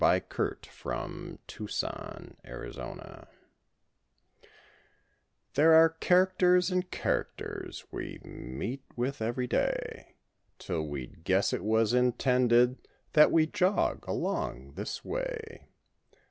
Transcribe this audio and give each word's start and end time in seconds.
241 0.01 1.37
HUMOROUS 1.45 1.79
POEMS 1.79 2.35
THE 2.41 2.73
GOSSIP 2.73 3.27
There 5.53 5.73
are 5.75 5.89
characters 5.89 6.71
and 6.71 6.89
characters, 6.89 7.85
we 7.91 8.17
meet 8.23 8.81
with 8.95 9.21
every 9.21 9.45
day, 9.45 10.15
'Till 10.57 10.87
we'd 10.87 11.23
guess 11.23 11.53
it 11.53 11.63
was 11.63 11.93
intended 11.93 12.77
that 13.13 13.31
we 13.31 13.45
jog 13.45 14.03
along 14.07 14.71
this 14.73 15.05
way. 15.05 15.67